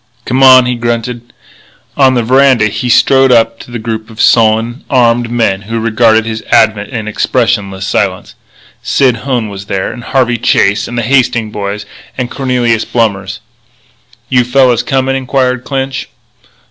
"Come 0.25 0.41
on," 0.41 0.65
he 0.65 0.73
grunted. 0.73 1.31
On 1.95 2.15
the 2.15 2.23
veranda 2.23 2.65
he 2.69 2.89
strode 2.89 3.31
up 3.31 3.59
to 3.59 3.69
the 3.69 3.77
group 3.77 4.09
of 4.09 4.19
sullen, 4.19 4.83
armed 4.89 5.29
men 5.29 5.61
who 5.61 5.79
regarded 5.79 6.25
his 6.25 6.41
advent 6.49 6.89
in 6.89 7.07
expressionless 7.07 7.85
silence. 7.85 8.33
Sid 8.81 9.17
Hone 9.17 9.47
was 9.47 9.65
there, 9.67 9.91
and 9.93 10.03
Harvey 10.05 10.39
Chase, 10.39 10.87
and 10.87 10.97
the 10.97 11.03
Hastings 11.03 11.53
boys, 11.53 11.85
and 12.17 12.31
Cornelius 12.31 12.83
Blommers. 12.83 13.41
"You 14.27 14.43
fellas 14.43 14.81
comin'?" 14.81 15.15
inquired 15.15 15.63
Clinch. 15.65 16.07